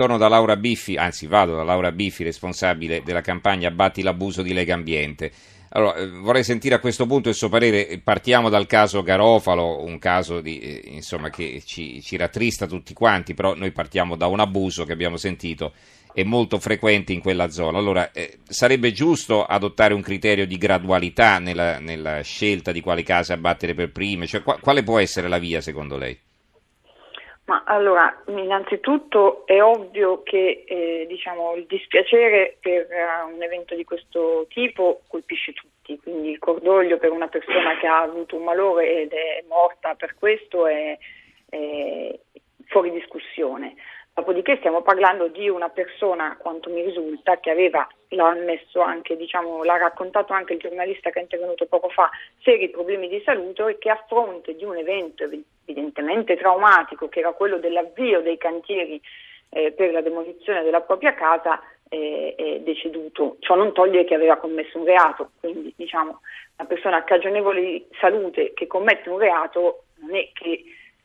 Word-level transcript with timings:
Torno 0.00 0.16
da 0.16 0.28
Laura 0.28 0.56
Biffi, 0.56 0.96
anzi 0.96 1.26
vado 1.26 1.56
da 1.56 1.62
Laura 1.62 1.92
Biffi, 1.92 2.24
responsabile 2.24 3.02
della 3.04 3.20
campagna 3.20 3.70
Batti 3.70 4.00
l'abuso 4.00 4.40
di 4.40 4.54
Lega 4.54 4.72
Ambiente. 4.72 5.30
Allora, 5.72 5.96
eh, 5.96 6.08
vorrei 6.08 6.42
sentire 6.42 6.74
a 6.74 6.78
questo 6.78 7.04
punto 7.04 7.28
il 7.28 7.34
suo 7.34 7.50
parere. 7.50 8.00
Partiamo 8.02 8.48
dal 8.48 8.66
caso 8.66 9.02
Garofalo, 9.02 9.84
un 9.84 9.98
caso 9.98 10.40
di, 10.40 10.58
eh, 10.58 10.84
insomma, 10.86 11.28
che 11.28 11.60
ci, 11.66 12.00
ci, 12.00 12.16
rattrista 12.16 12.66
tutti 12.66 12.94
quanti, 12.94 13.34
però 13.34 13.54
noi 13.54 13.72
partiamo 13.72 14.16
da 14.16 14.26
un 14.26 14.40
abuso 14.40 14.84
che 14.84 14.92
abbiamo 14.92 15.18
sentito 15.18 15.74
è 16.14 16.22
molto 16.22 16.58
frequente 16.58 17.12
in 17.12 17.20
quella 17.20 17.50
zona. 17.50 17.76
Allora, 17.76 18.10
eh, 18.12 18.38
sarebbe 18.48 18.92
giusto 18.92 19.44
adottare 19.44 19.92
un 19.92 20.00
criterio 20.00 20.46
di 20.46 20.56
gradualità 20.56 21.38
nella, 21.38 21.78
nella, 21.78 22.22
scelta 22.22 22.72
di 22.72 22.80
quali 22.80 23.02
case 23.02 23.34
abbattere 23.34 23.74
per 23.74 23.92
prime? 23.92 24.26
Cioè, 24.26 24.42
qua, 24.42 24.58
quale 24.58 24.82
può 24.82 24.98
essere 24.98 25.28
la 25.28 25.38
via 25.38 25.60
secondo 25.60 25.98
lei? 25.98 26.18
Ma 27.50 27.64
allora, 27.66 28.22
innanzitutto 28.26 29.44
è 29.44 29.60
ovvio 29.60 30.22
che 30.22 30.62
eh, 30.68 31.04
diciamo, 31.08 31.56
il 31.56 31.66
dispiacere 31.66 32.58
per 32.60 32.86
uh, 32.88 33.34
un 33.34 33.42
evento 33.42 33.74
di 33.74 33.82
questo 33.82 34.46
tipo 34.50 35.00
colpisce 35.08 35.52
tutti, 35.52 35.98
quindi 36.00 36.30
il 36.30 36.38
cordoglio 36.38 36.98
per 36.98 37.10
una 37.10 37.26
persona 37.26 37.76
che 37.80 37.88
ha 37.88 38.02
avuto 38.02 38.36
un 38.36 38.44
malore 38.44 39.00
ed 39.02 39.10
è 39.10 39.42
morta 39.48 39.96
per 39.96 40.14
questo 40.14 40.68
è, 40.68 40.96
è 41.48 42.16
fuori 42.66 42.92
discussione. 42.92 43.74
Dopodiché 44.20 44.58
stiamo 44.58 44.82
parlando 44.82 45.28
di 45.28 45.48
una 45.48 45.70
persona, 45.70 46.36
quanto 46.36 46.68
mi 46.68 46.82
risulta, 46.82 47.40
che 47.40 47.50
aveva, 47.50 47.88
l'ha 48.08 48.28
ammesso 48.28 48.82
anche, 48.82 49.16
diciamo, 49.16 49.64
l'ha 49.64 49.78
raccontato 49.78 50.34
anche 50.34 50.52
il 50.52 50.58
giornalista 50.58 51.08
che 51.08 51.20
è 51.20 51.22
intervenuto 51.22 51.64
poco 51.64 51.88
fa, 51.88 52.10
seri 52.42 52.68
problemi 52.68 53.08
di 53.08 53.22
salute 53.24 53.66
e 53.66 53.78
che 53.78 53.88
a 53.88 54.04
fronte 54.06 54.54
di 54.54 54.62
un 54.62 54.76
evento 54.76 55.26
evidentemente 55.64 56.36
traumatico, 56.36 57.08
che 57.08 57.20
era 57.20 57.32
quello 57.32 57.56
dell'avvio 57.56 58.20
dei 58.20 58.36
cantieri 58.36 59.00
eh, 59.48 59.72
per 59.72 59.90
la 59.90 60.02
demolizione 60.02 60.62
della 60.62 60.82
propria 60.82 61.14
casa, 61.14 61.58
eh, 61.88 62.34
è 62.36 62.60
deceduto. 62.60 63.38
Ciò 63.38 63.54
non 63.54 63.72
toglie 63.72 64.04
che 64.04 64.16
aveva 64.16 64.36
commesso 64.36 64.78
un 64.78 64.84
reato, 64.84 65.30
quindi 65.40 65.72
diciamo 65.74 66.20
una 66.58 66.68
persona 66.68 67.02
cagionevole 67.04 67.62
di 67.62 67.86
salute 67.98 68.52
che 68.52 68.66
commette 68.66 69.08
un 69.08 69.16
reato 69.16 69.84
non 70.00 70.14
è 70.14 70.28
che 70.34 70.62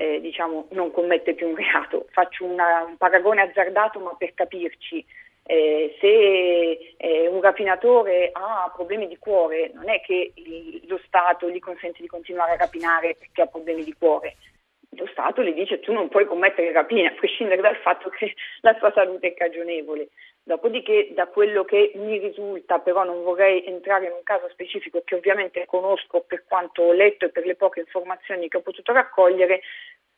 eh, 0.00 0.20
diciamo, 0.20 0.68
non 0.70 0.92
commette 0.92 1.34
più 1.34 1.48
un 1.48 1.56
reato. 1.56 2.06
Faccio 2.12 2.44
una, 2.44 2.84
un 2.84 2.96
paragone 2.96 3.42
azzardato 3.42 3.98
ma 3.98 4.14
per 4.16 4.32
capirci. 4.32 5.04
Eh, 5.42 5.96
se 5.98 6.94
eh, 6.96 7.26
un 7.26 7.40
rapinatore 7.40 8.30
ha 8.32 8.70
problemi 8.72 9.08
di 9.08 9.18
cuore, 9.18 9.72
non 9.74 9.88
è 9.88 10.00
che 10.00 10.32
lo 10.86 11.00
Stato 11.04 11.50
gli 11.50 11.58
consente 11.58 12.00
di 12.00 12.06
continuare 12.06 12.52
a 12.52 12.56
rapinare 12.56 13.16
perché 13.18 13.42
ha 13.42 13.46
problemi 13.46 13.82
di 13.82 13.94
cuore. 13.98 14.36
Lo 14.96 15.06
Stato 15.08 15.42
gli 15.42 15.52
dice 15.52 15.80
tu 15.80 15.92
non 15.92 16.08
puoi 16.08 16.24
commettere 16.24 16.72
rapina, 16.72 17.10
a 17.10 17.14
prescindere 17.14 17.60
dal 17.60 17.76
fatto 17.76 18.08
che 18.08 18.34
la 18.60 18.74
tua 18.74 18.90
salute 18.92 19.28
è 19.28 19.34
cagionevole. 19.34 20.08
Dopodiché, 20.42 21.12
da 21.12 21.26
quello 21.26 21.64
che 21.64 21.92
mi 21.96 22.16
risulta, 22.18 22.78
però 22.78 23.04
non 23.04 23.22
vorrei 23.22 23.66
entrare 23.66 24.06
in 24.06 24.12
un 24.12 24.22
caso 24.22 24.48
specifico 24.48 25.02
che 25.04 25.14
ovviamente 25.14 25.66
conosco 25.66 26.24
per 26.26 26.44
quanto 26.48 26.82
ho 26.82 26.92
letto 26.92 27.26
e 27.26 27.30
per 27.30 27.44
le 27.44 27.54
poche 27.54 27.80
informazioni 27.80 28.48
che 28.48 28.56
ho 28.56 28.62
potuto 28.62 28.92
raccogliere, 28.92 29.60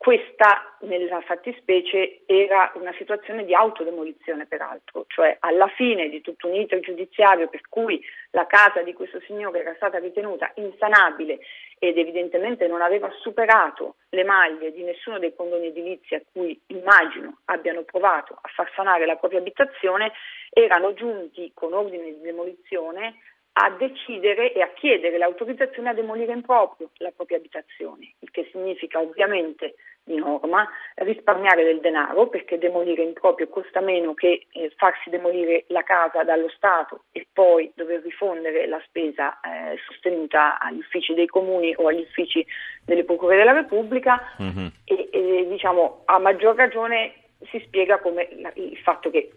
questa 0.00 0.78
nella 0.80 1.20
fattispecie 1.20 2.22
era 2.24 2.72
una 2.76 2.94
situazione 2.96 3.44
di 3.44 3.52
autodemolizione 3.52 4.46
peraltro, 4.46 5.04
cioè 5.08 5.36
alla 5.40 5.68
fine 5.68 6.08
di 6.08 6.22
tutto 6.22 6.48
un 6.48 6.54
iter 6.54 6.80
giudiziario 6.80 7.48
per 7.48 7.60
cui 7.68 8.02
la 8.30 8.46
casa 8.46 8.80
di 8.80 8.94
questo 8.94 9.20
signore 9.26 9.60
era 9.60 9.74
stata 9.74 9.98
ritenuta 9.98 10.52
insanabile 10.54 11.40
ed 11.82 11.96
evidentemente 11.96 12.68
non 12.68 12.82
aveva 12.82 13.10
superato 13.22 13.96
le 14.10 14.22
maglie 14.22 14.70
di 14.70 14.82
nessuno 14.82 15.18
dei 15.18 15.34
condoni 15.34 15.68
edilizi 15.68 16.14
a 16.14 16.22
cui 16.30 16.60
immagino 16.66 17.38
abbiano 17.46 17.84
provato 17.84 18.38
a 18.38 18.48
far 18.54 18.70
sanare 18.74 19.06
la 19.06 19.16
propria 19.16 19.40
abitazione, 19.40 20.12
erano 20.50 20.92
giunti 20.92 21.50
con 21.54 21.72
ordine 21.72 22.04
di 22.04 22.20
demolizione 22.20 23.14
a 23.52 23.70
decidere 23.70 24.52
e 24.52 24.62
a 24.62 24.72
chiedere 24.72 25.18
l'autorizzazione 25.18 25.90
a 25.90 25.94
demolire 25.94 26.32
in 26.32 26.42
proprio 26.42 26.90
la 26.98 27.10
propria 27.10 27.38
abitazione, 27.38 28.14
il 28.20 28.30
che 28.30 28.48
significa 28.52 29.00
ovviamente 29.00 29.74
di 30.02 30.16
norma 30.16 30.66
risparmiare 30.94 31.64
del 31.64 31.80
denaro 31.80 32.28
perché 32.28 32.58
demolire 32.58 33.02
in 33.02 33.12
proprio 33.12 33.48
costa 33.48 33.80
meno 33.80 34.14
che 34.14 34.46
eh, 34.50 34.72
farsi 34.76 35.10
demolire 35.10 35.64
la 35.68 35.82
casa 35.82 36.22
dallo 36.22 36.48
Stato 36.48 37.04
e 37.12 37.26
poi 37.32 37.70
dover 37.74 38.02
rifondere 38.02 38.66
la 38.66 38.80
spesa 38.86 39.38
eh, 39.40 39.76
sostenuta 39.86 40.58
agli 40.58 40.78
uffici 40.78 41.12
dei 41.14 41.26
comuni 41.26 41.74
o 41.76 41.86
agli 41.86 42.00
uffici 42.00 42.44
delle 42.84 43.04
procure 43.04 43.36
della 43.36 43.52
Repubblica 43.52 44.20
mm-hmm. 44.40 44.66
e, 44.84 45.08
e 45.12 45.46
diciamo 45.48 46.02
a 46.06 46.18
maggior 46.18 46.56
ragione 46.56 47.14
si 47.50 47.60
spiega 47.66 47.98
come 47.98 48.28
il 48.54 48.76
fatto 48.78 49.10
che 49.10 49.32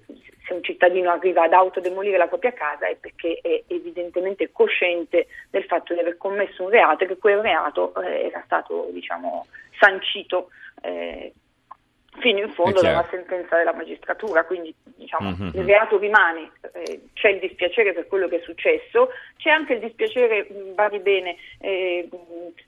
se 0.45 0.53
un 0.53 0.63
cittadino 0.63 1.11
arriva 1.11 1.43
ad 1.43 1.53
autodemolire 1.53 2.17
la 2.17 2.27
propria 2.27 2.53
casa 2.53 2.87
è 2.87 2.95
perché 2.95 3.39
è 3.41 3.63
evidentemente 3.67 4.51
cosciente 4.51 5.27
del 5.49 5.63
fatto 5.65 5.93
di 5.93 5.99
aver 5.99 6.17
commesso 6.17 6.63
un 6.63 6.69
reato 6.69 7.03
e 7.03 7.07
che 7.07 7.17
quel 7.17 7.39
reato 7.39 7.93
eh, 8.01 8.27
era 8.27 8.41
stato 8.45 8.89
diciamo, 8.91 9.45
sancito 9.79 10.49
eh, 10.81 11.33
fino 12.19 12.39
in 12.39 12.49
fondo 12.49 12.81
dalla 12.81 13.05
sentenza 13.09 13.57
della 13.57 13.73
magistratura, 13.73 14.43
quindi 14.45 14.73
diciamo, 14.83 15.31
mm-hmm. 15.31 15.51
il 15.55 15.63
reato 15.63 15.97
rimane, 15.97 16.51
eh, 16.73 17.01
c'è 17.13 17.29
il 17.29 17.39
dispiacere 17.39 17.93
per 17.93 18.07
quello 18.07 18.27
che 18.27 18.37
è 18.37 18.41
successo, 18.43 19.09
c'è 19.37 19.49
anche 19.49 19.73
il 19.73 19.79
dispiacere, 19.79 20.47
badi 20.73 20.99
bene, 20.99 21.35
eh, 21.59 22.07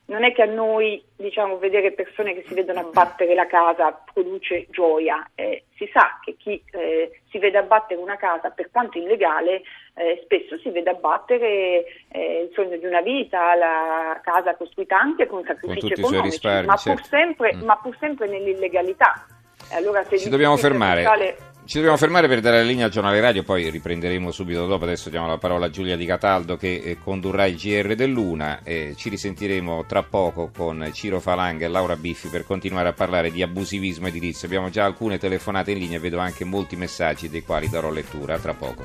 non 0.06 0.24
è 0.24 0.34
che 0.34 0.41
a 0.41 0.46
noi 0.46 1.03
diciamo, 1.16 1.58
vedere 1.58 1.91
persone 1.91 2.34
che 2.34 2.44
si 2.47 2.53
vedono 2.53 2.80
abbattere 2.80 3.35
la 3.35 3.46
casa 3.46 3.91
produce 4.14 4.68
gioia, 4.72 5.30
eh, 5.35 5.66
si 5.78 5.90
sa 5.91 6.19
che 6.24 6.36
chi 6.38 6.62
eh, 6.72 7.22
si 7.30 7.38
vede 7.38 7.58
abbattere 7.58 8.00
una 8.00 8.16
casa 8.16 8.50
per 8.50 8.69
quanto 8.72 8.97
illegale 8.97 9.63
eh, 9.96 10.22
spesso 10.24 10.58
si 10.58 10.69
vede 10.69 10.90
abbattere 10.90 11.86
eh, 12.09 12.47
il 12.47 12.52
sogno 12.53 12.78
di 12.78 12.86
una 12.86 13.02
vita, 13.02 13.56
la 13.56 14.19
casa 14.24 14.56
costruita 14.56 15.00
anche 15.00 15.28
con 15.28 15.44
sacrifici 15.46 15.94
con 16.02 16.14
economici, 16.14 16.47
ma, 16.47 16.75
certo. 16.75 17.02
pur 17.02 17.08
sempre, 17.08 17.56
mm. 17.56 17.64
ma 17.64 17.78
pur 17.78 17.96
sempre 18.00 18.28
nell'illegalità. 18.28 19.25
Allora, 19.72 20.06
Ci 20.06 20.30
dobbiamo 20.30 20.58
fermare. 20.58 21.00
Fiscale... 21.02 21.53
Ci 21.66 21.78
dobbiamo 21.78 21.98
fermare 21.98 22.28
per 22.28 22.42
dare 22.42 22.58
la 22.58 22.64
linea 22.64 22.86
al 22.86 22.92
giornale 22.92 23.20
radio, 23.20 23.42
poi 23.42 23.72
riprenderemo 23.72 24.30
subito 24.30 24.68
dopo. 24.68 24.84
Adesso 24.84 25.09
diamo 25.09 25.26
la 25.26 25.40
parola 25.40 25.66
a 25.66 25.70
Giulia 25.72 25.98
Di 25.98 26.06
Cataldo 26.06 26.58
che 26.58 26.76
eh, 26.76 26.98
condurrà 27.03 27.48
il 27.48 27.56
GR 27.56 27.96
dell'Una. 27.96 28.62
Eh, 28.62 28.94
ci 28.96 29.09
risentiremo 29.09 29.84
tra 29.88 30.03
poco 30.03 30.52
con 30.56 30.88
Ciro 30.94 31.20
Falanga 31.20 31.66
e 31.66 31.68
Laura 31.68 31.96
Biffi 31.96 32.28
per 32.28 32.46
continuare 32.46 32.90
a 32.90 32.94
parlare 32.94 33.31
di 33.31 33.42
abusivismo 33.42 34.08
edilizio. 34.08 34.46
Abbiamo 34.46 34.70
già 34.70 34.86
alcune 34.86 35.18
telefonate 35.18 35.72
in 35.72 35.80
linea 35.80 35.98
e 35.98 36.02
vedo 36.02 36.20
anche 36.20 36.46
molti 36.46 36.76
messaggi 36.76 37.30
dei 37.30 37.42
quali 37.42 37.68
darò 37.68 37.90
lettura 37.90 38.38
tra 38.38 38.53
poco. 38.53 38.84